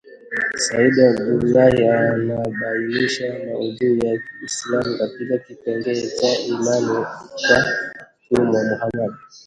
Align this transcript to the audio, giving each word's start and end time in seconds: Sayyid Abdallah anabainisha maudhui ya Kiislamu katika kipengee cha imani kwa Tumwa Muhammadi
Sayyid 0.63 0.97
Abdallah 1.07 1.73
anabainisha 2.09 3.25
maudhui 3.45 3.99
ya 4.07 4.15
Kiislamu 4.23 4.97
katika 4.97 5.37
kipengee 5.37 6.07
cha 6.09 6.39
imani 6.47 6.95
kwa 7.41 7.59
Tumwa 8.27 8.63
Muhammadi 8.63 9.15